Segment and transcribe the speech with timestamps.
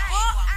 [0.00, 0.47] Oh.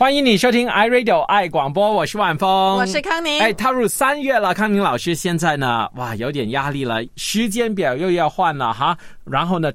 [0.00, 3.38] 欢迎你收听 iRadio 爱广播，我是万峰，我是康宁。
[3.38, 9.70] 哎，踏入三月了，康宁老师现在呢，哇，有点压力了，时间表又要换了哈，然后呢，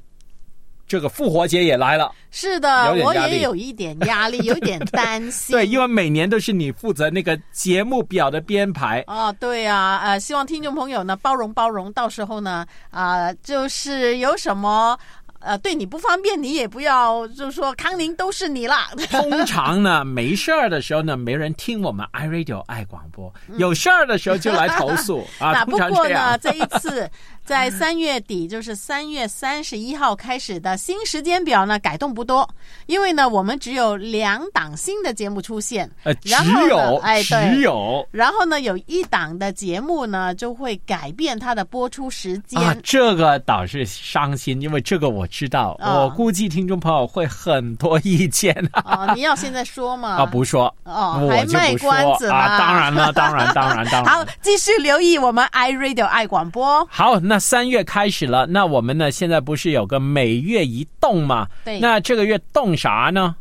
[0.88, 5.56] 这个复活节也来了，是的我也有一点压力， 有点担心。
[5.56, 14.98] 对，因为每年都是你负责那个节目表的编排，哦，对啊，呃，希望听众朋友呢包容包容，到时候呢，啊、就是有什么
[15.46, 18.90] 呃对你不方便，你也不要就是说康宁都是你啦。
[19.12, 25.64] 通常呢，没事儿的时候呢，没人听我们 iRadio 爱广播；有事儿的时候就来投诉啊。
[25.70, 26.38] 不过呢。
[26.40, 27.10] 这一次
[27.46, 32.50] 在三月底，就是三月三十一号开始的新时间表呢，改动不多，
[32.88, 36.32] 因为呢，我们只有两档新的节目出现，呃，只
[36.68, 42.60] 有，哎，对只有然后呢，有一档的节目呢就会改变它的播出时间。
[42.60, 48.82] 啊，这个倒是伤心，因为这个我知道，哦我估计听众朋友会很多意见啊。
[48.86, 50.16] 哦， 你要现在说吗？
[50.18, 52.58] 啊，不说哦我还卖关子呢啊！
[52.58, 54.06] 当然了，当然，当然，当然。
[54.12, 56.84] 好，继续留意我们 iRadio 爱广播。
[56.90, 61.48] 好，那三月开始了，那我们呢现在不是有个每月一动吗？
[61.64, 63.36] 对那这个月动啥呢？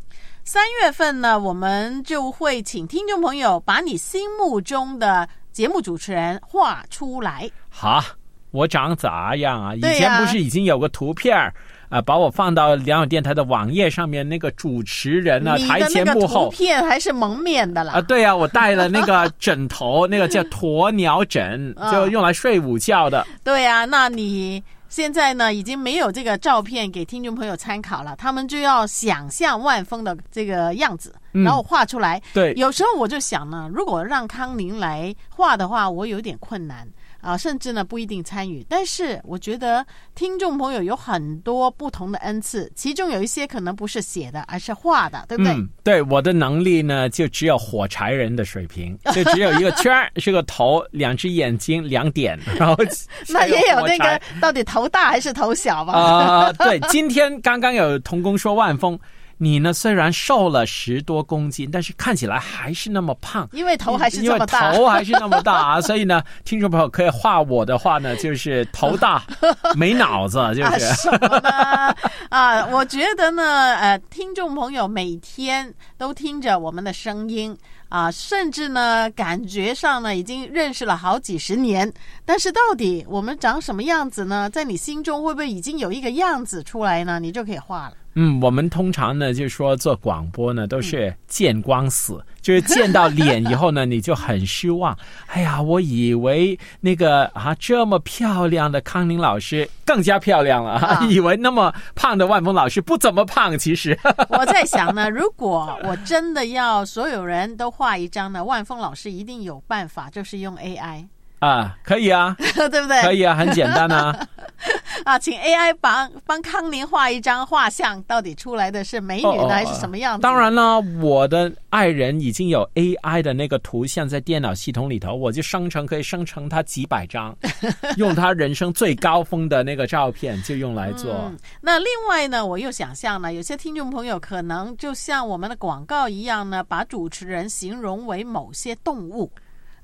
[0.45, 7.51] 三月份呢，我们就会请听众朋友把你心目中的节目主持人画出来。
[7.70, 8.05] 好，
[8.51, 9.75] 我长咋样啊？
[9.75, 11.55] 以前不是已经有个图片儿
[11.95, 16.51] 啊、把我放到良友电台的网页上面，那个主持人呢，台前幕后。
[16.51, 17.92] 片还是蒙面的啦。
[17.95, 23.25] 啊，对呀、我带了那个 枕头，那个叫鸵鸟枕，嗯就用来睡午觉的。
[23.45, 32.20] 对啊，那你现在呢已经没有这个照片给听众朋友参考了，他们就要想象万峰的这个样子，嗯然后画出来。
[32.33, 36.85] 对，有时候我就想呢，如果让康宁来画的话，我有点困难
[37.24, 38.64] 啊，甚至呢不一定参与。
[38.68, 45.52] 但是我觉得听众朋友有很多不同的恩赐，其中有一些可能不是写的，而是画的，对不对？
[45.55, 52.77] 嗯，对，我的能力呢，就只有火柴人的水平，就只有一个圈儿，是个头，两只眼睛，两点，然后
[53.29, 55.95] 那也有那个到底头大还是头小吧？
[55.95, 58.98] 啊、对，今天刚刚有童工说万峰，
[59.39, 63.48] 你呢虽然瘦了十多公斤，但是看起来还是那么胖。
[63.52, 64.72] 因为头还是这么大。
[64.72, 69.22] 头还是那么大啊， 所以呢，听众朋友可以画我的话呢，就是头大
[69.77, 70.95] 没脑子，就啊，是。
[70.95, 71.95] 什么呢？
[72.30, 77.56] 啊，我觉得呢，呃，听众朋友每天都听着我们的声音
[77.89, 81.92] 啊，甚至呢，感觉上呢已经认识了好几十年。
[82.24, 84.48] 但是到底我们长什么样子呢？
[84.51, 87.18] 在你心中会不会已经有一个样子出来呢？
[87.20, 87.95] 你就可以画了。
[88.14, 94.97] 嗯，我们通常呢，就是说做广播呢，都是见光死，就是见到脸以后呢，你就很失望。
[95.27, 101.05] 哎呀，我以为那个啊这么漂亮的康宁老师更加漂亮了，啊。
[101.11, 103.98] 以为那么胖的万峰老师不怎么胖，其实。
[104.31, 111.07] 我在想呢，如果我真的要所有人都画一张呢，万峰老师一定有办法，就是用 AI，
[111.45, 113.03] 啊，可以啊， 对不对？
[113.03, 114.27] 可以啊，很简单啊。
[115.05, 120.23] 啊，请 AI 帮帮康宁画一张画像，到底出来的是美女还是什么样子？
[120.23, 127.37] 当然了，我的爱人已经有 AI 的那个图像在电脑系统里头，我就生成可以生成他几百张，
[127.99, 131.12] 用他人生最高峰的那个照片就用来做。
[131.12, 139.31] 嗯，那另外呢，我又想象呢，有些听众朋友可能就像我们的广告一样呢，把主持人形容为某些动物，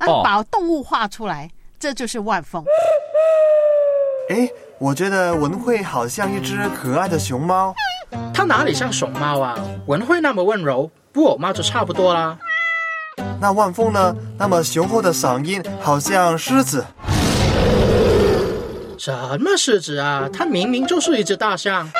[0.07, 2.65] 把动物画出来，这就是万峰。
[4.31, 7.75] 哎，我觉得文慧好像一只可爱的熊猫。
[8.33, 9.57] 它哪里像熊猫啊？
[9.87, 12.39] 文慧那么温柔，布偶猫就差不多啦。
[13.41, 14.15] 那万峰呢？
[14.39, 16.85] 那么雄厚的嗓音好像狮子。
[18.99, 20.29] 什么狮子啊？
[20.33, 21.91] 它明明就是一只大象。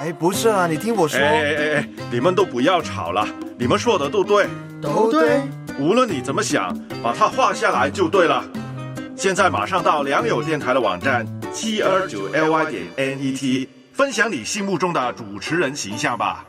[0.00, 3.26] 哎，不是啊，你听我说，哎哎哎哎，你们都不要吵了，
[3.58, 4.46] 你们说的都对，
[4.82, 5.40] 都对，
[5.78, 8.44] 无论你怎么想，把它画下来就对了。
[9.16, 16.44] 现在马上到良友电台的网站七二九 ly 点 net，分享你心目中的主持人形象吧。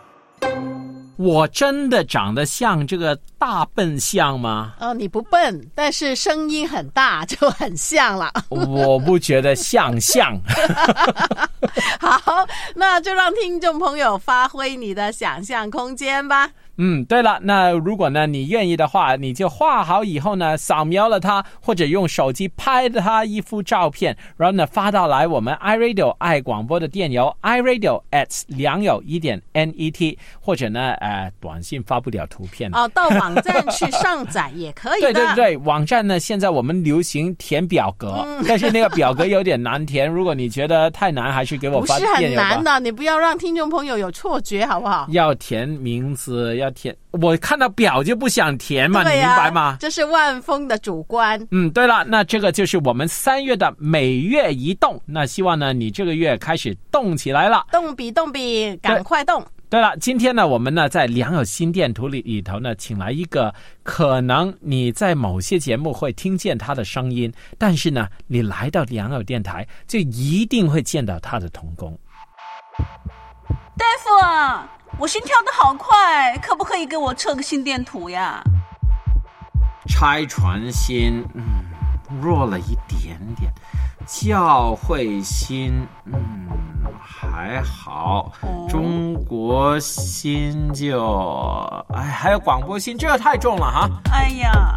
[1.18, 4.74] 我真的长得像这个大笨象吗？
[4.80, 8.32] 哦，你不笨，但是声音很大，就很像了。
[8.50, 10.38] 我不觉得像像。
[12.00, 12.46] 好，
[12.76, 16.50] 那就让听众朋友发挥你的想象空间吧。
[16.78, 32.70] 嗯，对了，那如果呢你愿意的话，你就画好以后呢，扫描了它，或者用手机拍了它一幅照片，然后呢发到来我们 iRadio 爱广播的电邮 iRadio at 良友一点 net，或者呢呃短信发不了图片。
[32.74, 35.14] 哦，到网站去上载也可以的。
[35.14, 40.10] 对对对，网站呢，现在我们流行填表格，嗯但是那个表格有点难填。
[40.10, 42.64] 如果你觉得太难，还是给我发不是很难。
[42.64, 45.08] 的，你不要让听众朋友有错觉，好不好？
[45.10, 46.96] 要填名字，要填。
[47.12, 49.78] 我看到表就不想填嘛，你明白吗？
[49.80, 51.40] 这是万峰的主观。
[51.52, 55.02] 嗯，对了，那这个就是我们三月的每月一动。
[55.06, 57.66] 那希望呢，你这个月开始动起来了。
[57.72, 59.46] 动笔动笔，赶快动！
[59.68, 71.98] 对了，今天呢，我们呢在良友心电图里里头呢，请来一个可能你在某些节目会听见他的声音，但是呢，你来到良友电台就一定会见到他的童工。
[73.78, 74.68] 大夫啊，
[74.98, 78.42] 我心跳的好快，可不可以给我测个心电图呀？
[79.88, 81.44] 拆船心，嗯，
[82.22, 83.52] 弱了一点点；
[84.08, 86.48] 教会心，嗯，
[87.02, 88.32] 还好；
[88.70, 93.90] 中国心就，哎，还有广播心，这个太重了哈。
[94.12, 94.76] 哎呀，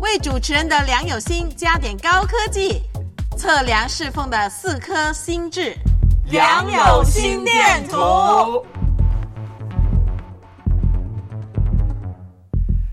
[0.00, 2.82] 为主持人的良友心加点高科技，
[3.36, 5.76] 测量侍奉的四颗心智。
[6.30, 8.64] 良友心电图。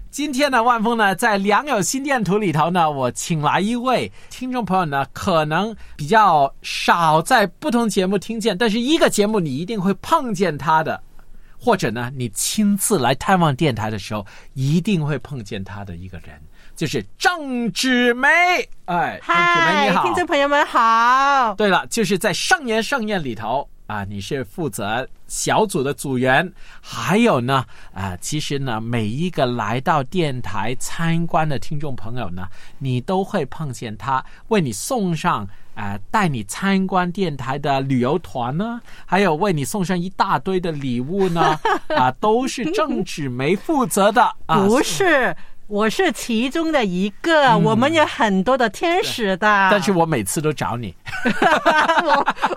[0.09, 11.01] 今天呢，万峰呢在良友心电图里头呢，我请来一位听众朋友呢，可能比较少在不同节目听见，但是一个节目你一定会碰见他的，
[11.57, 16.41] 或者呢，你亲自来探望电台的时候，一定会碰见他的一个人，
[16.79, 18.29] 就是郑芷梅。
[18.85, 21.53] 哎，郑芷梅你好，听众朋友们好。
[21.55, 26.49] 对了，就是在盛宴盛宴里头啊，你是负责小组的组员，
[26.79, 32.47] 还有呢啊，其实呢，每一个来到电台参观的听众朋友呢，
[32.77, 35.45] 你都会碰见他，为你送上。
[35.75, 41.57] 啊、带你参观电台的旅游团呢，还有为你送上一大堆的礼物呢，
[41.95, 44.67] 啊，都是郑芷梅负责的啊。
[44.67, 45.33] 不是，
[45.69, 47.55] 我是其中的一个。
[47.59, 50.95] 我们有很多的天使的，但是我每次都找你，
[52.03, 52.11] 我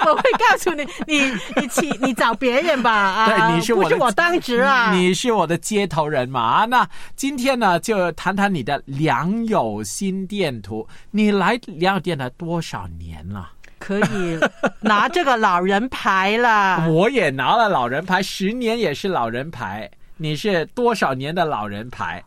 [0.06, 3.26] 我会告诉你，你你去你找别人吧啊！
[3.28, 4.94] 对，你是我不是我当值啊？
[4.94, 6.40] 你是我的接头人嘛？
[6.40, 10.88] 啊，那今天呢，就谈谈你的良友心电图。
[11.10, 13.50] 你来良友电台多少年了？
[13.78, 14.40] 可以
[14.80, 16.88] 拿这个老人牌了。
[16.88, 19.90] 我也拿了老人牌，十年也是老人牌。
[20.16, 22.22] 你是多少年的老人牌？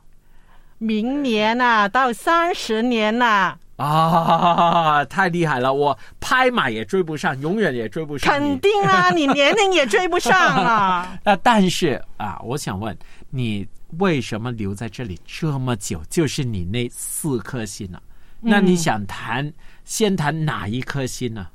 [0.77, 5.73] 明年啊，到三十年呐、啊，太厉害了！
[5.73, 8.49] 我拍马也追不上，永远也追不上你。
[8.49, 11.17] 肯定啊，你年龄也追不上啊。
[11.23, 12.95] 那，但是啊，我想问
[13.29, 13.65] 你，
[13.99, 16.01] 为什么留在这里这么久？
[16.09, 17.99] 就是你那四颗心呢、
[18.41, 19.51] 那你想谈，
[19.85, 21.47] 先谈哪一颗心呢？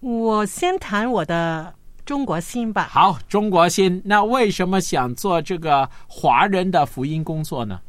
[0.00, 1.72] 我先谈我的
[2.04, 2.88] 中国心吧。
[2.90, 4.02] 好，中国心。
[4.04, 7.80] 那为什么想做这个华人的福音工作呢？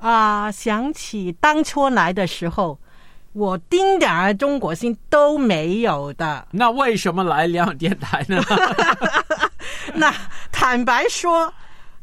[0.00, 2.78] 啊，想起当初来的时候，
[3.32, 6.46] 我丁点儿中国心都没有的。
[6.52, 8.42] 那为什么来良友电台呢？
[9.94, 10.12] 那
[10.50, 11.52] 坦白说，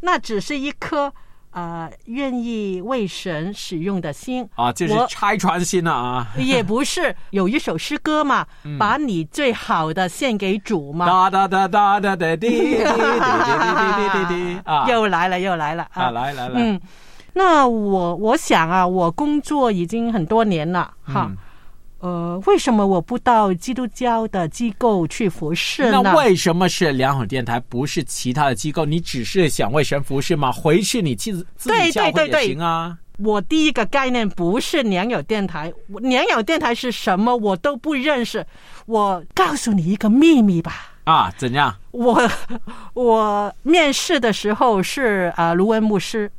[0.01, 1.11] 那只是一颗
[1.51, 6.27] 呃愿意为神使用的心啊，就是拆穿心了啊！
[6.37, 8.45] 也不是有一首诗歌嘛，
[8.77, 11.05] 把你最好的献给主嘛。
[11.05, 14.85] 哒哒哒哒哒哒滴滴滴滴滴滴滴啊！
[14.87, 16.79] 又来了，又来了啊，来来来，嗯，
[17.37, 21.27] 那我我想啊，我工作已经很多年了，哈。
[21.29, 21.37] 嗯
[21.99, 25.99] 呃，为什么我不到基督教的机构去服侍呢？
[26.03, 28.85] 那为什么是良友电台，不是其他的机构？
[28.85, 30.51] 你只是想为神服侍吗？
[30.51, 32.95] 回去你自自己教会也行啊。
[33.17, 38.45] 我第一个概念不是良友电台，良友电台是什么我都不认识。
[38.85, 40.91] 我告诉你一个秘密吧。
[41.05, 41.75] 啊，怎样？
[41.89, 42.29] 我
[42.93, 46.31] 我面试的时候是啊、呃、卢文牧师，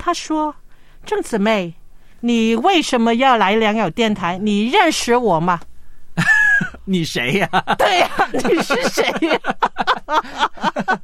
[0.00, 0.56] 他说
[1.04, 1.74] 郑姊妹。
[2.22, 4.36] 你为什么要来良友电台？
[4.36, 5.58] 你认识我吗？
[6.84, 7.74] 你谁呀、啊？
[7.76, 9.40] 对呀、啊，你是谁呀、
[10.04, 10.20] 啊？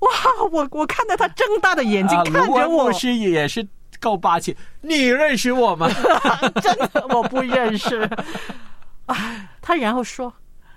[0.00, 0.10] 哇！
[0.50, 3.64] 我我看到他睁大的眼睛看着我，牧师也是
[4.00, 4.56] 够霸气。
[4.80, 5.88] 你认识我吗？
[6.60, 8.00] 真的我不认识。
[9.06, 9.48] 啊！
[9.62, 10.34] 他然后说：“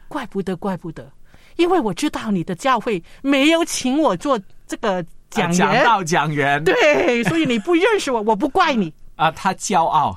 [0.08, 1.12] 怪不得，怪不得，
[1.56, 5.04] 因为我知道你的教会没有请我做这个
[5.36, 6.64] 讲员，讲员。
[6.64, 10.14] 对，所以你不认识我， 我不怪你。”啊，他骄傲，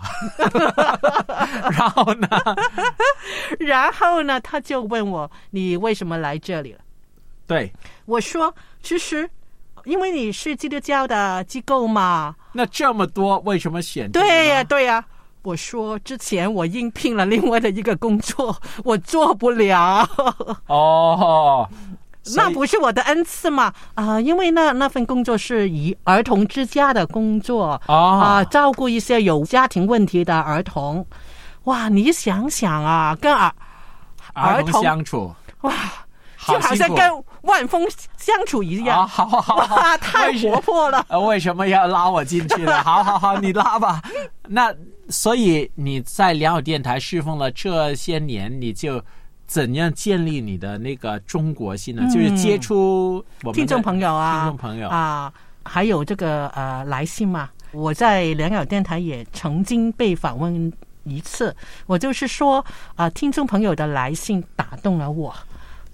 [1.71, 2.29] 然后呢？
[3.61, 4.41] 然后呢？
[4.41, 6.81] 他就问我：“你为什么来这里了？”
[7.47, 7.73] 对，
[8.07, 9.31] 我说：“其实
[9.85, 12.35] 因为你是基督教的机构嘛。
[12.53, 14.11] 那这么多，为什么选？
[14.11, 15.05] 对呀、对呀、
[15.43, 20.05] 我说之前我应聘了另外的一个工作，我做不了，
[20.67, 21.69] 哦，
[22.37, 23.73] 那不是我的恩赐嘛？
[23.95, 31.07] 啊、因为那那份工作是以儿童之家的工作哦啊、照顾一些有家庭问题的儿童。
[31.65, 33.53] 哇，你想想啊，跟儿
[34.35, 35.73] 儿童相处，哇，
[36.47, 39.01] 就好像跟万峰相处一样。
[39.01, 41.05] 啊，好好好好，哇，太活泼了。
[41.09, 42.81] 呃，为什么要拉我进去呢？
[42.83, 44.01] 好好好，你拉吧。
[44.49, 44.75] 那
[45.11, 49.03] 所以你在良友电台侍奉了这些年，你就
[49.49, 52.07] 怎样建立你的那个中国性呢？
[52.13, 55.33] 就是接触我们听众朋友啊，听众朋友啊，
[55.65, 60.71] 还有这个呃来信嘛，我在良友电台也曾经被访问
[61.05, 62.65] 一次，我就是说
[62.95, 65.35] 啊、听众朋友的来信打动了我，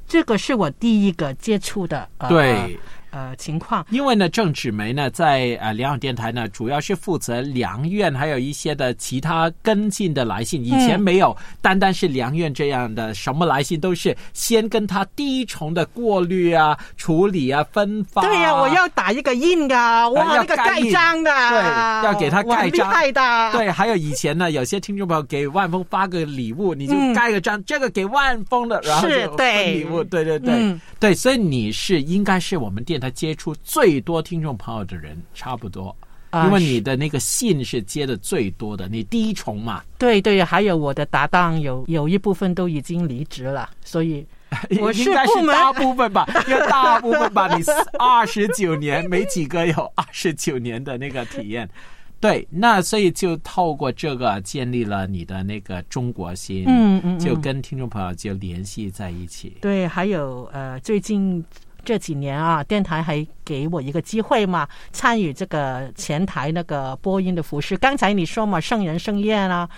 [0.06, 2.78] 这个是我第一个接触的呃对。
[3.14, 3.86] 呃情况。
[3.90, 10.64] 因为呢，郑芷梅呢，在呃良友电台呢，主要是负责良院，还有一些的其他跟进的来信。
[10.64, 18.26] 以前没有单单是良院这样的，什么来信都是先跟他第一重的过滤啊、处理啊、分发、啊。
[18.26, 22.92] 对呀、我要打一个印啊，哇，要那个盖章的，对要给他盖章。
[23.12, 27.14] 的，对，还有以前呢，有些听众朋友给万峰发个礼物，你就嗯。
[27.14, 30.80] 盖个章，这个给万峰的，然后是就礼物，对对对、嗯。
[30.98, 35.94] 对，所以你是应该是我们电台接触最多听众朋友的人，差不多。
[36.30, 44.26] 啊因为你的那个信是接的最多的，你第一重嘛，对对，还有我的搭档有有一部分都已经离职了，所以
[44.82, 47.62] 我是应该部门是大部分吧， 因为大部分吧，你
[48.00, 51.70] 二十九年没几个有 二十九年的那个体验。
[52.18, 59.56] 对，那所以就透过这个建立了你的那个中国心，嗯嗯嗯就跟听众朋友就联系在一起。
[59.60, 61.44] 对，还有呃，最近
[61.84, 67.76] 这几年啊，电台还给我一个机会嘛，参与这个前台那个播音的服饰。
[67.76, 69.68] 刚才你说嘛，圣人盛宴啊，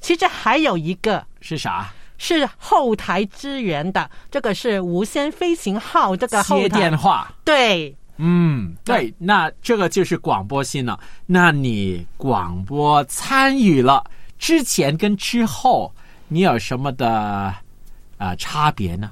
[0.00, 1.90] 其实还有一个是啥？
[2.18, 7.32] 是后台支援的，这个是无线飞行号这个后接台电话。
[7.44, 7.96] 对。
[8.18, 11.00] 嗯，对，那这个就是广播信了。
[11.26, 14.04] 那你广播参与了
[14.38, 15.92] 之前跟之后，
[16.28, 17.60] 你有什么的啊、
[18.18, 19.10] 呃差别呢？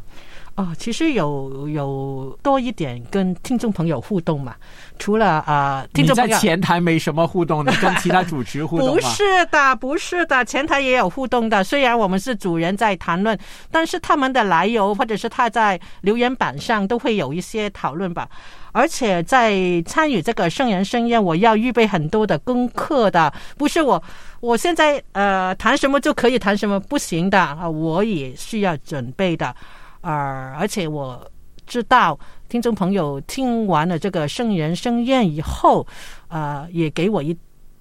[0.60, 4.54] 哦，其实有有多一点跟听众朋友互动嘛，
[4.98, 8.94] 除了啊、呃听众朋友前台没什么互动，的跟其他主持互动吗？
[8.94, 11.64] 不是的，不是的，前台也有互动的。
[11.64, 13.38] 虽然我们是主人在谈论，
[13.70, 18.28] 但是他们的来由或者是他在留言板上都会有一些讨论吧。
[18.72, 24.00] 而且在参与这个圣人盛宴，我要预备很多的功课的，不是我
[24.40, 29.56] 我现在呃谈什么就可以谈什么，不行的啊，我也需要准备的。
[30.02, 31.30] 呃，而且我
[31.66, 35.86] 知道听众朋友听完了这个圣人盛宴以后，
[36.28, 37.36] 呃，也给我一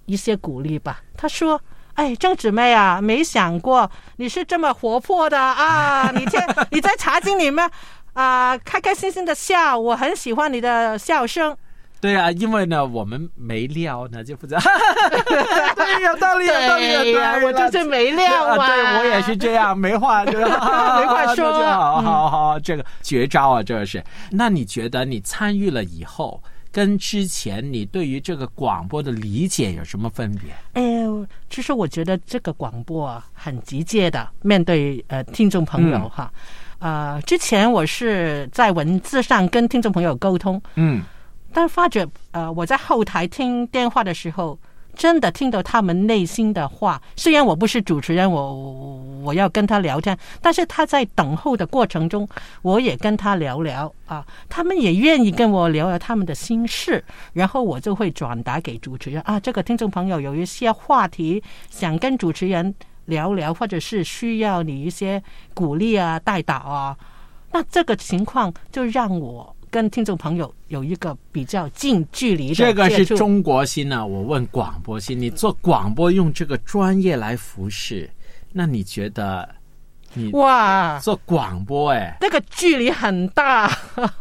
[0.06, 1.00] 一些鼓励吧。
[1.16, 1.60] 他说
[1.94, 6.10] ：“哎，郑姊妹啊，没想过你是这么活泼的啊！
[6.16, 7.68] 你天你在茶经里面
[8.12, 11.56] 啊、开开心心的笑，我很喜欢你的笑声。
[12.00, 14.56] 对啊，因为呢，我们没料呢，就负责。
[15.28, 17.12] 对，有道理，有道理，有道理。
[17.12, 18.66] 呀，我就是没料啊，啊！
[18.66, 24.02] 对我也是这样，没话就没话说就好嗯好好，这个绝招啊，这个是。
[24.30, 26.42] 那你觉得你参与了以后，
[26.72, 30.50] 跟之前你对于这个广播的理解有什么分别？
[30.74, 31.04] 哎，
[31.50, 36.32] 其实我觉得这个广播啊，很直接的面对呃听众朋友嗯哈。
[36.78, 41.02] 呃，之前我是在文字上跟听众朋友沟通，嗯，
[41.52, 44.58] 但发觉呃我在后台听电话的时候，
[44.94, 47.00] 真的听到他们内心的话。
[47.16, 48.54] 虽然我不是主持人，我
[49.22, 52.28] 我要跟他聊天，但是他在等候的过程中，
[52.62, 57.02] 我也跟他聊聊啊，他们也愿意跟我聊聊他们的心事，
[57.32, 62.74] 然后我就会转达给主持人啊，这个听众朋友有一些话题想跟主持人
[63.06, 65.22] 聊聊，或者是需要你一些
[65.54, 66.96] 鼓励啊、带导啊，
[67.52, 69.54] 那这个情况就让我。
[69.70, 78.10] 跟听众朋友有一个比较近距离的这个是中国心呢、我问广播心，你做广播用这个专业来服侍，
[78.52, 79.48] 那你觉得
[80.12, 83.70] 你哇，做广播哎，那个距离很大，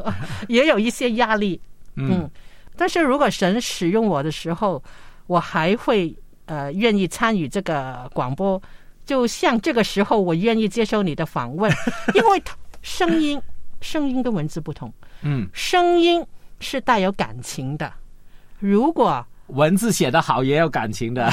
[0.48, 1.60] 也有一些压力。
[1.96, 2.12] 嗯。
[2.12, 2.32] 嗯，
[2.78, 4.82] 但是如果神使用我的时候，
[5.26, 6.16] 我还会
[6.46, 8.62] 呃愿意参与这个广播，
[9.04, 11.72] 就像这个时候我愿意接受你的访问，
[12.14, 12.44] 因为
[12.82, 13.42] 声音
[13.82, 16.26] 声音跟文字不同，嗯，声音
[16.60, 17.92] 是带有感情的。
[18.60, 21.30] 如果文字写得好也有感情的，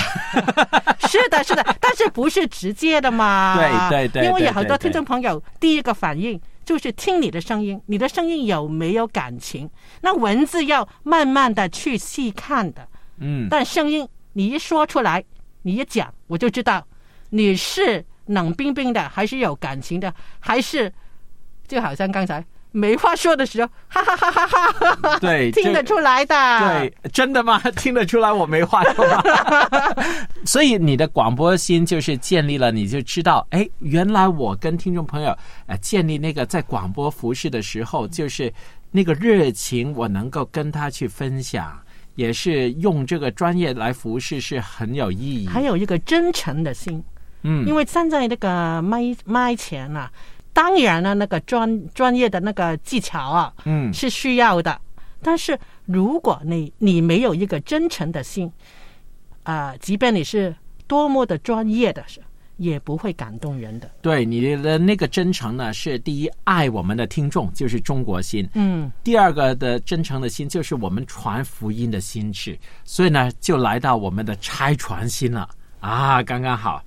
[1.09, 3.57] 是的，是的，但是不是直接的嘛？
[3.91, 9.69] 对对对因为有很多听众朋友第一个反应就是听你的声音，你的声音有没有感情？
[10.01, 12.89] 那文字要慢慢的去细看的，
[13.19, 15.23] 嗯，但声音你一说出来，
[15.63, 16.87] 你一讲，我就知道
[17.31, 20.93] 你是冷冰冰的，还是有感情的，还是
[21.67, 26.35] 就好像刚才没话说的时候，哈哈哈哈哈哈哈，对 听得出来的。
[26.61, 27.59] 对，真的吗？
[27.77, 29.23] 听得出来我没话说吗？
[30.45, 38.53] 所以你的广播心就是建立了，你就知道，哎，原来我跟听众朋友呃建立那个在广播服饰的时候，就是
[38.91, 41.79] 那个热情，我能够跟他去分享，
[42.15, 45.47] 也是用这个专业来服侍是很有意义。
[45.47, 47.03] 还有一个真诚的心，
[47.43, 50.11] 嗯，因为站在那个麦麦前啊，
[50.57, 54.81] 当然了，那个专专业的那个技巧啊，嗯是需要的。
[55.21, 58.51] 但是如果你你没有一个真诚的心，
[59.43, 62.03] 啊、即便你是多么的专业的，
[62.57, 63.91] 也不会感动人的。
[64.01, 68.49] 对你的那个真诚呢，是第一爱我们的听众，就是中国心。
[68.55, 72.59] 嗯，第二个的真诚的心，就是我们传福音的心智。
[72.83, 75.47] 所以呢，就来到我们的拆船心了
[75.81, 76.83] 啊，刚刚好。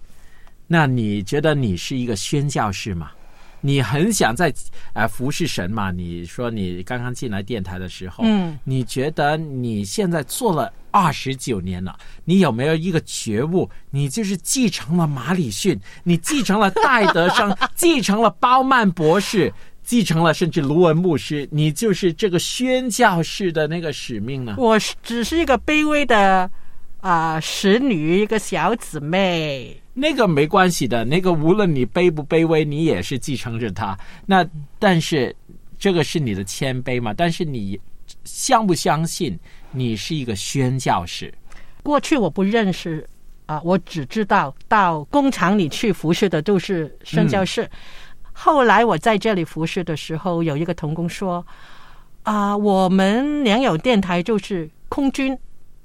[0.65, 3.11] 那你觉得你是一个宣教士吗？
[3.61, 4.53] 你很想在
[4.93, 5.91] 呃服侍神嘛？
[5.91, 13.69] 你说你刚刚进来电台的时候，嗯，你觉得你现在做了二十九年了，你有没有一个觉悟？
[13.89, 24.55] 你就是继承了马里逊，你继承了戴德生， 继承了包曼博士，继承了甚至卢文牧师，你就是这个宣教士的那个使命呢？
[24.57, 26.49] 我是只是一个卑微的
[27.01, 29.81] 啊、使女，一个小姊妹。
[29.99, 33.97] 那个没关系的，那个无论你卑不卑微，你也是继承着他。
[34.25, 34.47] 那
[34.79, 35.35] 但是
[35.77, 37.13] 这个是你的谦卑嘛？
[37.13, 37.79] 但是你
[38.23, 39.37] 相不相信
[39.71, 41.33] 你是一个宣教士？
[41.83, 43.07] 过去我不认识
[43.45, 47.67] 啊、我只知道到工厂里去服侍的都是宣教士。
[48.31, 51.43] 后来我在这里服侍的时候，有一个童工说
[52.21, 55.35] ：“啊、我们良友电台就是空军，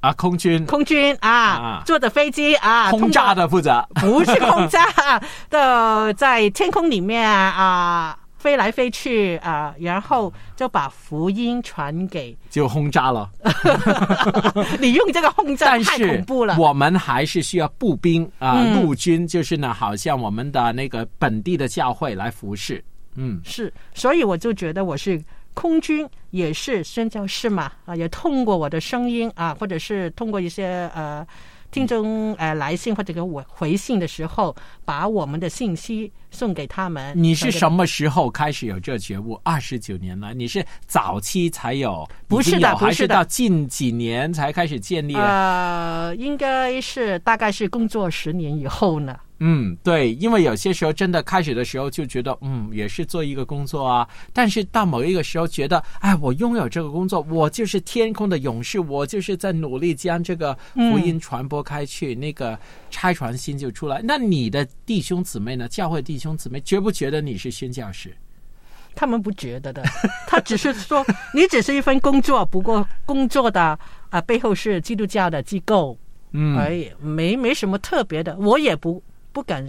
[0.05, 3.87] 啊，空军空军啊，啊坐着飞机啊，轰炸的的负责。
[3.97, 4.85] 不是轰炸
[5.49, 13.31] 的，在天空里面啊。”飞来飞去啊，然后就把福音传给就轰炸了，
[14.79, 16.59] 你，用这个轰炸太恐怖了。
[16.59, 22.85] 我们还是需要步兵啊、嗯陆军，就是呢，好像我们的那个本地的教会来服侍。
[23.15, 25.19] 嗯，是，所以我就觉得我是
[25.55, 31.27] 空军，也是宣教士嘛，啊，也通过我的声音啊，或者是通过一些呃
[31.71, 37.13] 听众呃来信或者给我回信的时候，把我们的信息送给他们。
[37.17, 39.41] 你是什么时候开始有这觉悟？
[39.43, 45.21] 二十九年了，你是早期才有，不是的不是的还是到近几年才开始建立的？
[45.21, 49.19] 呃，应该是大概是工作十年以后呢。
[49.47, 62.59] 嗯，对，因为有些时候真的开始的时候就觉得，嗯，也是做一个工作啊，但是到某一个时候觉得，哎，我拥有这个工作，我就是天空的勇士，我就是在努力将这个福音传播开去，那个
[62.91, 64.01] 拆船心就出来。
[64.03, 65.69] 那你的弟兄姊妹呢？
[65.69, 68.17] 教会弟兄姊妹觉不觉得你是宣教士？
[68.95, 69.83] 他们不觉得的，
[70.27, 71.05] 他只是说
[71.35, 73.79] 你只是一份工作，不过工作的
[74.09, 75.99] 啊、背后是基督教的机构，
[76.33, 79.03] 嗯，而已，没没什么特别的，我也不
[79.35, 79.69] 不敢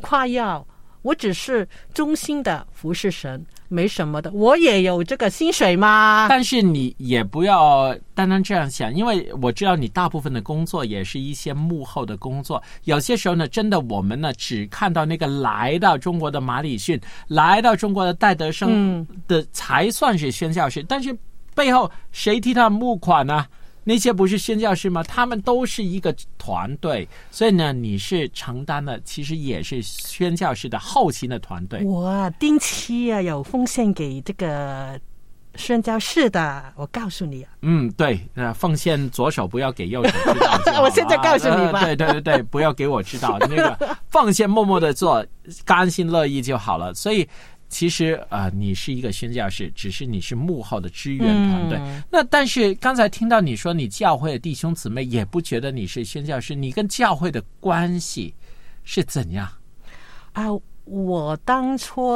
[0.00, 0.64] 夸耀，
[1.02, 6.26] 我只是衷心的服侍神，没什么的，我也有这个薪水嘛。
[6.28, 12.62] 但是你也不要单单这样想，因为我知道你大部分的工作也是一些幕后的工作。
[12.84, 21.14] 有些时候呢，真的我们呢只看到那个来到中国的马里逊，来到中国的戴德生的才算是宣教士，但是
[21.52, 23.44] 背后谁替他募款呢？
[23.82, 25.02] 那些不是宣教士吗？
[25.02, 31.82] 他们都是一个团队，所以呢，你是承担了，其实也是宣教士的后勤的团队。
[31.84, 35.00] 我啊，定期啊有奉献给这个
[35.54, 40.60] 宣教士的，我告诉你啊，嗯，对，呃，奉献左手不要给右手知道。
[40.82, 45.24] 我现在告诉你吧呃对对对对，不要给我知道，那个奉献默默的做，
[45.64, 46.92] 甘心乐意就好了。
[46.94, 47.26] 所以。
[47.70, 51.78] 其实呃，你是一个宣教士，只是你是幕后的支援团队。
[51.78, 58.34] 嗯那但是刚才听到你说，你教会的弟兄姊妹也不觉得你是宣教士，你跟教会的关系
[58.82, 59.48] 是怎样？
[60.32, 60.46] 啊，
[60.84, 62.12] 我当初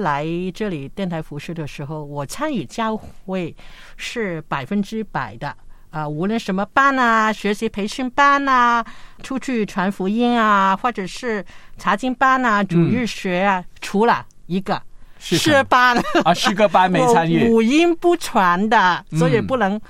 [0.00, 3.54] 来这里电台服饰的时候，我参与教会
[3.96, 5.56] 是百分之百的。
[5.90, 8.84] 啊，无论什么班啊，学习培训班啊，
[9.24, 11.44] 出去传福音啊，或者是
[11.78, 14.80] 查经班啊、主日学啊，除了一个。
[15.22, 17.44] 是班，啊，诗歌班没参与。
[17.48, 19.46] 我五音不全的，所以嗯。
[19.46, 19.80] 不能。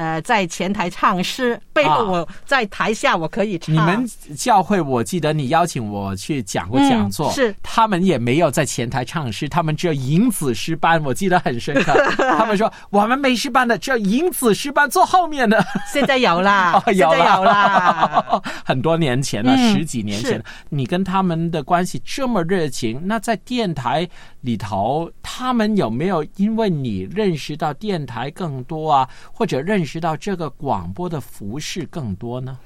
[0.00, 3.74] 呃在前台唱诗，背后啊我在台下我可以唱。
[3.74, 11.92] 你们教会，我记得你邀请我去讲过讲座，嗯是他们也没有在前台唱诗，他们只有银子诗班，我记得很深刻。
[12.38, 18.24] 他们说我们没诗班的只有银子诗班坐后面的，现在有啦， 有在有啦。
[18.64, 24.08] 很多年前了，嗯十几年前，你跟他们的关系这么热情，那在电台
[24.40, 32.58] 里头，他们有没有因为你认识到电台更多啊，或者认识到这个广播的服饰更多呢？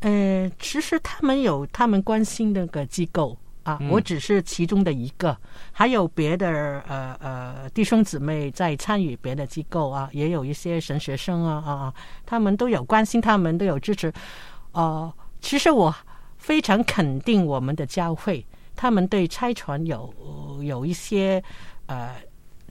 [0.00, 5.36] 呃，其实他们有他们关心那个机构啊，嗯我只是其中的一个，
[5.72, 6.48] 还有别的
[6.88, 14.10] 呃呃弟兄姊妹在参与别的机构啊，也有一些神学生啊啊，啊他们都有关心，他们都有支持。
[14.72, 15.94] 呃，其实我
[16.38, 20.14] 非常肯定我们的教会，他们对拆船有
[20.62, 21.44] 有一些
[21.86, 22.14] 呃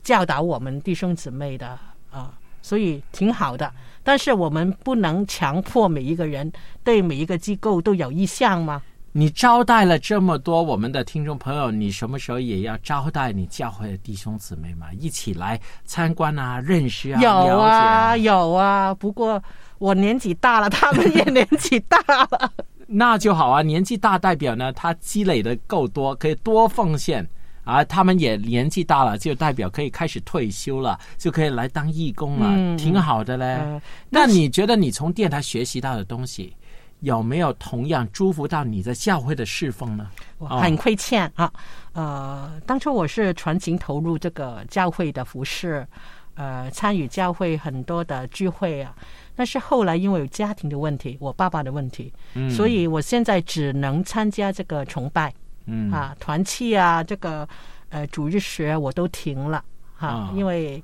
[0.02, 1.78] 教导我们弟兄姊妹的
[2.10, 3.70] 啊、所以挺好的。
[4.02, 6.50] 但是我们不能强迫每一个人
[6.84, 8.80] 对每一个机构都有意向吗？
[9.12, 14.92] 你招待了这么多我们的听众朋友，你什么时候也要招待你教会的弟兄姊妹嘛？
[14.92, 18.94] 一起来参观啊，认识啊，有啊，有啊。
[18.94, 19.42] 不过
[19.78, 21.98] 我年纪大了，他们也年纪大
[22.30, 22.52] 了。
[22.86, 23.62] 那就好啊。
[23.62, 27.26] 年纪大代表呢，他积累的够多，可以多奉献
[27.66, 27.84] 啊。
[27.84, 33.44] 他们也年纪大了，就代表可以开始退休了，就可以来当义工了，嗯挺好的嘞。
[33.44, 36.56] 呃那你觉得你从电台学习到的东西，
[37.00, 40.08] 有没有同样祝福到你的教会的侍奉呢？
[40.38, 41.52] 很亏欠啊。
[41.92, 45.86] 呃，当初我是全情投入这个教会的服饰，
[46.34, 48.94] 呃，参与教会很多的聚会啊。
[49.34, 55.32] 但是后来因为有家庭的问题，我爸爸的问题，嗯所以我现在只能参加这个崇拜。
[55.66, 55.92] 嗯。
[55.92, 57.48] 啊，团契啊，这个
[57.90, 59.62] 呃主日学我都停了
[59.94, 60.32] 哈、啊。
[60.34, 60.82] 因为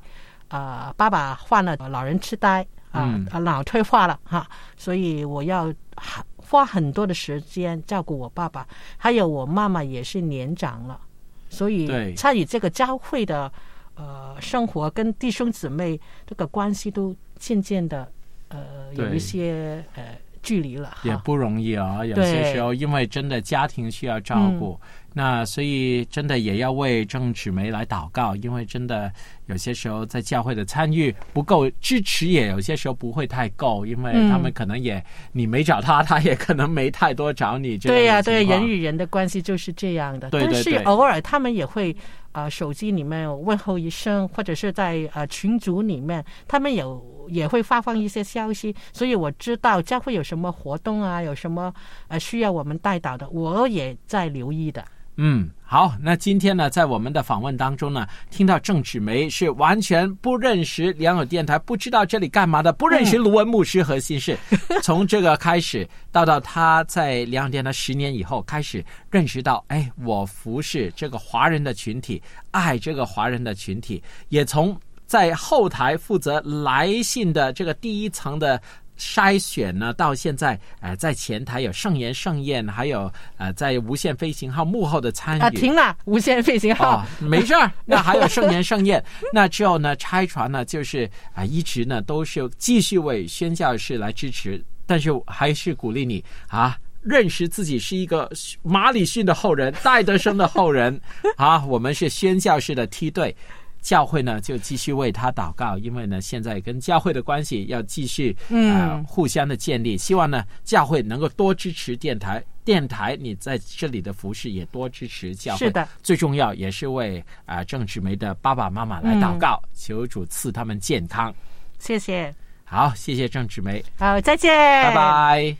[0.49, 8.69] 啊、爸爸患了老人痴呆啊脑退化了哈、所以我要哈花很多的时间照顾我爸爸，
[8.99, 11.01] 还有我妈妈也是年长了，
[11.49, 13.51] 所对以参与这个教会的
[13.95, 18.13] 呃生活跟弟兄姊妹这个关系都渐渐的
[18.49, 20.97] 呃有一些呃距离了。
[21.03, 24.79] 也不容易啊、有些时候因为真的家庭需要照顾，
[25.15, 29.13] 那所以真的也要为郑芷梅来祷告，因为真的
[29.47, 37.79] 有些时候在教会的参与不够，支持也有些时候不会太够，因为嗯他们可能也、你没找他，他也可能没太多找你。
[37.79, 40.31] 对呀、情对，人与人的关系就是这样的。
[40.31, 41.95] 对对但是偶尔他们也会
[42.33, 51.73] 呃手机里面问候一声，或者是在呃群组里面，他们有也会发放一些消息，所以我知道将会有什么活动啊，有什么
[52.09, 54.85] 呃需要我们带导的，我也在留意的。
[55.17, 64.39] 嗯，好，那今天呢，在我们的访问当中呢，听到郑芷梅是完全不认识良友电台，不知道这里干嘛的，不认识卢文牧师和新事。
[64.83, 74.75] 从这个开始，到到他在良友电台十年以后，开始认识到，哎，我服侍这个华人的群体，爱这个华人的群体，也从
[75.13, 78.59] 在后台负责来信的这个第一层的。
[78.99, 85.41] 筛选呢，到现在，呃，在前台有盛言盛宴，还有呃，在无线飞行号幕后的参与。
[85.41, 86.99] 啊，停了，无线飞行号。
[86.99, 87.73] 哦， 没事儿。
[87.85, 96.79] 那还有盛言盛宴， 那之后呢，拆船呢，就是啊、一直呢都是继续为宣教士来支持，但是还是鼓励你啊。
[97.01, 98.31] 认识自己是一个
[98.63, 101.01] 马里逊的后人，戴德生的后人
[101.37, 103.35] 啊，我们是宣教士的梯队，
[103.83, 115.59] 教会呢就继续为他祷告，因为呢现在跟教会的关系要继续呃嗯互相的建立，希望呢教会能够多支持电台，电台你在这里的服饰也多支持教会。
[115.59, 121.35] 是的，最重要也是为啊、呃郑志梅的爸爸妈妈来祷告，求主赐他们健康。
[121.79, 122.33] 谢谢，
[122.65, 124.51] 好，谢谢郑志梅，好，再见，
[124.85, 125.57] 拜拜。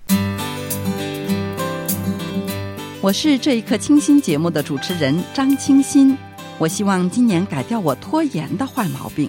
[3.01, 6.17] 我是这一刻清新节目的主持人张清新。
[6.59, 9.29] 我希望今年改掉我拖延的坏毛病，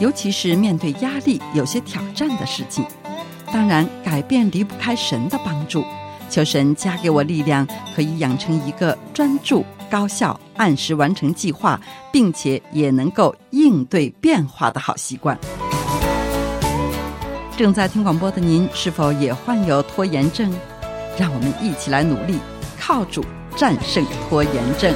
[0.00, 2.84] 尤其是面对压力、有些挑战的事情。
[3.52, 5.84] 当然，改变离不开神的帮助，
[6.28, 11.80] 求神加给我力量，可以养成一个专注、高效、按时完成计划，
[12.12, 15.38] 并且也能够应对变化的好习惯。
[17.56, 20.52] 正在听广播的您，是否也患有拖延症？
[21.16, 22.40] 让我们一起来努力，
[22.78, 23.24] 靠主
[23.56, 24.92] 战胜拖延症。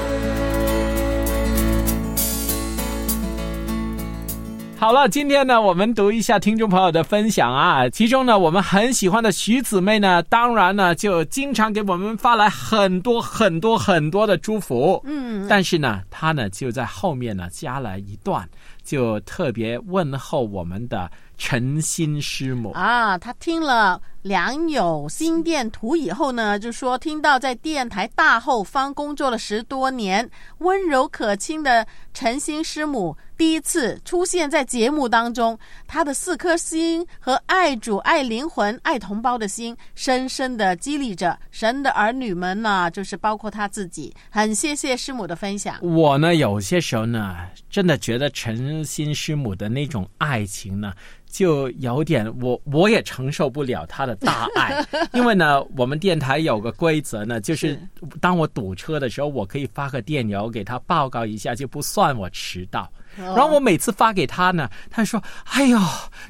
[4.81, 7.89] 好了，今天呢，我们读一下听众朋友的分享啊。
[7.89, 15.03] 其中呢，我们很喜欢的徐姊妹呢，当然呢，就经常给我们发来很多很多很多的祝福。
[15.05, 18.49] 嗯，但是呢，她呢就在后面呢加了一段，
[18.85, 22.73] 就特别问候我们的诚心师母。
[22.73, 44.13] 啊，他听了良友心电图以后呢，就说听到在电台大后方工作了十多年，温柔可亲的诚心师母第一次出现在节目当中，他的四颗心和爱主、爱灵魂、爱同胞的心，深深的激励着神的儿女们呢，就是包括他自己。
[44.29, 45.77] 很谢谢师母的分享。
[45.81, 47.37] 我呢，有些时候呢，
[47.71, 50.93] 真的觉得诚心师母的那种爱情呢，
[51.31, 57.79] 就有点我我也承受不了他的大爱， 因为呢，我们电台有个规则呢，就是
[58.21, 62.91] 当我堵车的时候，我可以发个电邮给他报告一下，就不算我迟到。
[63.17, 65.79] 然后我每次发给他呢，他说：“哎呦，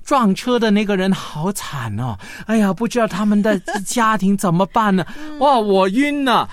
[0.05, 2.17] 撞车的那个人好惨哦！
[2.47, 5.05] 哎呀，不知道他们的家庭怎么办呢？
[5.41, 6.49] 哇，我晕了，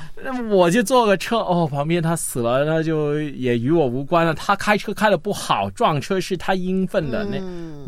[0.49, 4.33] 我就坐个车哦，旁边他死了，那就也与我无关了。
[4.33, 7.23] 他开车开的不好，撞车是他应分的。
[7.25, 7.37] 那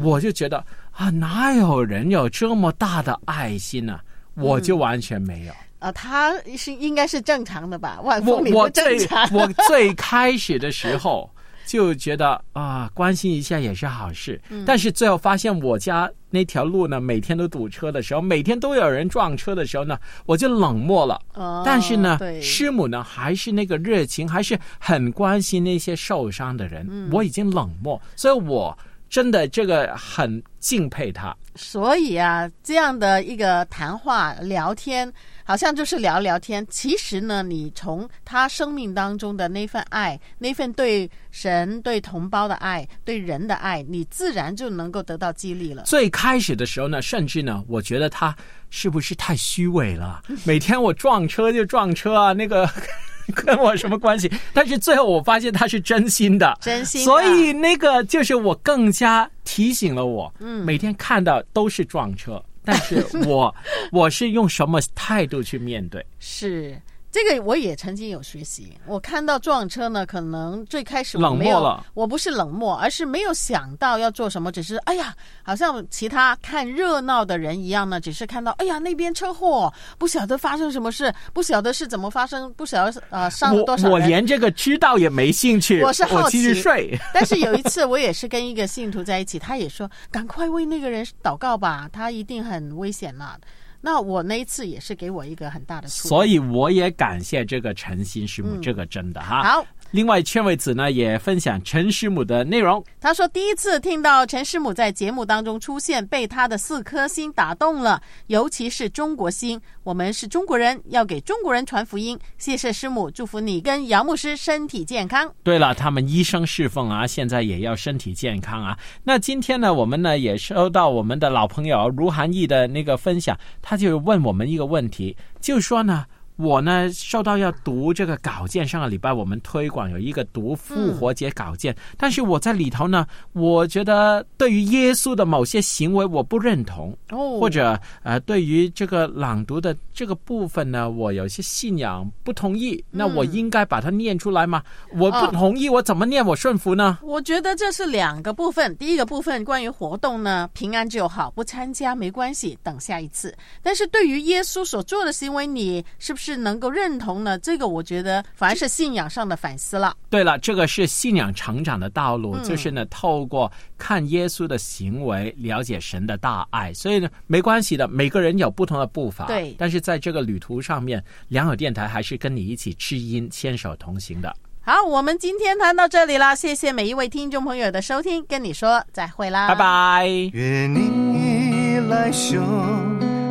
[0.01, 3.99] 我就觉得啊，哪有人有这么大的爱心呢、
[4.35, 5.53] 我就完全没有。
[5.79, 7.99] 啊，他是应该是正常的吧？
[8.01, 9.29] 万我我最常。
[9.35, 11.29] 我最开始的时候
[11.67, 14.41] 就觉得啊，关心一下也是好事。
[14.49, 21.21] 嗯但是最后发现我家那条路呢，每天都堵车的时候，每天都有人撞车的时候呢，我就冷漠了。
[21.33, 26.87] 哦但是呢，师母呢还是那个热情，还是很关心那些受伤的人。
[26.89, 28.77] 嗯我已经冷漠，所以我
[29.09, 31.35] 真的这个很敬佩他。
[31.55, 35.11] 所以啊，这样的一个谈话聊天，
[35.47, 36.67] 好像就是聊聊天。
[36.69, 45.83] 其实呢，你从他生命当中的那份爱，那份对神、对同胞的爱、对人的爱，你自然就能够得到激励了。
[45.83, 48.35] 最开始的时候呢，甚至呢，我觉得他
[48.69, 50.21] 是不是太虚伪了？
[50.43, 52.69] 每天我撞车就撞车啊，那个
[53.33, 54.29] 跟我什么关系？
[54.53, 63.53] 但是最后我发现他是真心的，真心的所以那个就是我更加提醒了我，嗯每天看到都是撞车，但是我
[63.93, 66.05] 我是用什么态度去面对？
[66.19, 66.79] 是。
[67.09, 83.91] 这个我也曾经有学习，我看到撞车呢，可能最开始我冷漠没有了，我不是冷漠，而是没有想到要做什么，只是哎呀，好像其他看热闹的人一样呢，只是看到哎呀那边车祸，不晓得发生什么事，不晓得是怎么发生，不晓得呃伤了多少人。
[83.93, 86.99] 我连这个知道也没兴趣，我是好奇睡。
[87.13, 93.37] 但是有一次，我也是跟一个信徒在一起，他也说赶快为那个人祷告吧，他一定很危险了。
[93.81, 96.09] 那我那一次也是给我一个很大的触动。
[96.09, 99.43] 所以我也感谢这个诚心师母，嗯这个真的哈。
[99.43, 102.83] 好，另外，劝位子呢也分享陈师母的内容。
[102.99, 109.59] 他说第一次听到陈师母在节目当中出现，被他的四颗心打动了，尤其是中国心。
[109.83, 112.19] 我们是中国人，要给中国人传福音。
[112.37, 115.31] 谢谢师母，祝福你跟杨牧师身体健康。
[115.41, 118.77] 对了，他们医生侍奉啊，现在也要身体健康啊。
[119.03, 126.05] 那今天呢，我们呢也收到我们的老朋友卢涵义的那个分享，他就问我们一个问题，就说呢。
[126.37, 144.61] 我呢，受到要读这个稿件，上个礼拜我们推广有一个读复活节稿件，但是我在里头呢，我觉得对于耶稣的某些行为我不认同，哦或者呃，对于这个朗读的这个部分呢，我有些信仰不同意，那我应该把它念出来吗？
[144.93, 146.99] 我不哦同意，我怎么念我顺服呢？
[147.01, 148.75] 我觉得这是两个部分。
[148.77, 153.35] 第一个部分关于活动呢，平安就好，不参加没关系，等下一次。
[153.63, 157.37] 但是对于耶稣所做的行为，你是不是能够认同呢？
[157.39, 159.95] 这个我觉得反而是信仰上的反思了。
[160.09, 166.73] 对了，这个是信仰成长的道路，嗯就是呢，透过看耶稣的行为，了解神的大爱。
[166.73, 169.27] 所以呢，没关系的，每个人有不同的步伐。
[169.27, 174.35] 对但是在这个旅途上面，良友电台还是跟你一起知音，牵手同行的。
[174.61, 179.55] 好，我们今天谈到这里了，谢谢每一位听众朋友的收听，跟你说再会啦，拜。
[179.55, 180.07] 拜。
[180.33, 182.41] 愿你来修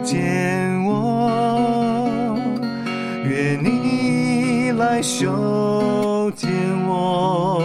[0.03, 0.17] 剪
[0.63, 0.66] 我，
[3.29, 6.51] 愿你来修剪
[6.87, 7.63] 我，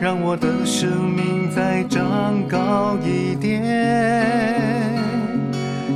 [0.00, 3.62] 让我的生命再长高一点，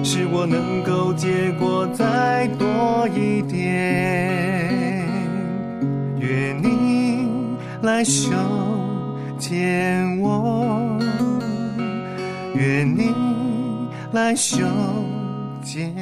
[0.02, 3.62] 使我能够结果再多一点。
[6.18, 7.28] 愿你
[7.82, 8.30] 来修
[9.38, 10.98] 剪我，
[12.54, 13.12] 愿你
[14.12, 14.64] 来修
[15.62, 15.92] 剪